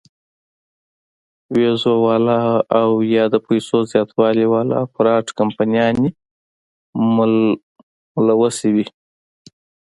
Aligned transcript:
وېزو 1.53 1.93
واله 2.05 2.39
او 2.79 2.89
يا 3.15 3.23
د 3.33 3.35
پېسو 3.45 3.77
زياتولو 3.91 4.45
واله 4.53 4.79
فراډ 4.93 5.25
کمپنيانې 5.39 6.09
ملوثې 8.25 8.69
وي- 8.75 8.85